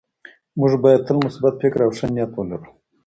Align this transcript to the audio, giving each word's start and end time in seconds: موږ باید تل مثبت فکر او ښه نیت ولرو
موږ 0.59 0.71
باید 0.83 1.01
تل 1.07 1.17
مثبت 1.25 1.53
فکر 1.61 1.79
او 1.85 1.91
ښه 1.97 2.07
نیت 2.13 2.31
ولرو 2.35 2.69